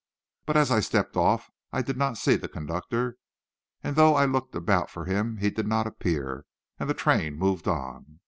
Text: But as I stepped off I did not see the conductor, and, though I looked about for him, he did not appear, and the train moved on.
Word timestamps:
But 0.47 0.57
as 0.57 0.71
I 0.71 0.79
stepped 0.79 1.15
off 1.15 1.51
I 1.71 1.83
did 1.83 1.95
not 1.95 2.17
see 2.17 2.35
the 2.35 2.47
conductor, 2.49 3.17
and, 3.83 3.95
though 3.95 4.15
I 4.15 4.25
looked 4.25 4.55
about 4.55 4.89
for 4.89 5.05
him, 5.05 5.37
he 5.37 5.51
did 5.51 5.67
not 5.67 5.85
appear, 5.85 6.47
and 6.79 6.89
the 6.89 6.95
train 6.95 7.37
moved 7.37 7.67
on. 7.67 8.17